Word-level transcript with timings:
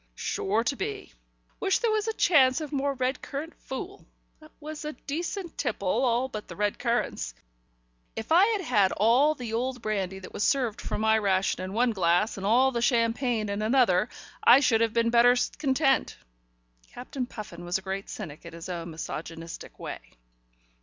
"Sure 0.15 0.63
to 0.63 0.75
be. 0.75 1.13
Wish 1.59 1.77
there 1.77 1.91
was 1.91 2.07
a 2.07 2.13
chance 2.13 2.59
of 2.59 2.71
more 2.71 2.95
red 2.95 3.21
currant 3.21 3.53
fool. 3.53 4.03
That 4.39 4.49
was 4.59 4.83
a 4.83 4.93
decent 4.93 5.59
tipple, 5.59 5.87
all 5.87 6.27
but 6.27 6.47
the 6.47 6.55
red 6.55 6.79
currants. 6.79 7.35
If 8.15 8.31
I 8.31 8.47
had 8.47 8.61
had 8.61 8.91
all 8.93 9.35
the 9.35 9.53
old 9.53 9.79
brandy 9.83 10.17
that 10.17 10.33
was 10.33 10.43
served 10.43 10.81
for 10.81 10.97
my 10.97 11.19
ration 11.19 11.63
in 11.63 11.73
one 11.73 11.91
glass, 11.91 12.35
and 12.35 12.47
all 12.47 12.71
the 12.71 12.81
champagne 12.81 13.47
in 13.47 13.61
another, 13.61 14.09
I 14.43 14.59
should 14.59 14.81
have 14.81 14.91
been 14.93 15.11
better 15.11 15.35
content." 15.59 16.17
Captain 16.91 17.27
Puffin 17.27 17.63
was 17.63 17.77
a 17.77 17.83
great 17.83 18.09
cynic 18.09 18.43
in 18.43 18.53
his 18.53 18.69
own 18.69 18.89
misogynistic 18.89 19.77
way. 19.77 19.99